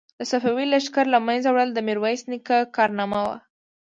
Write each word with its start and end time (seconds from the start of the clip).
د 0.19 0.21
صفوي 0.31 0.65
لښکر 0.73 1.05
له 1.13 1.19
منځه 1.27 1.49
وړل 1.51 1.69
د 1.73 1.79
میرویس 1.87 2.21
نیکه 2.31 2.57
کارنامه 2.75 3.19
وه. 3.29 3.37